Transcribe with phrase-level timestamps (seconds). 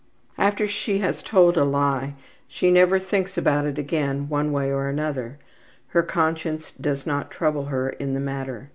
[0.49, 2.15] ''After she has told a lie
[2.47, 5.37] she never thinks about it again one way or another.
[5.89, 8.69] Her conscience does not trouble her in the matter.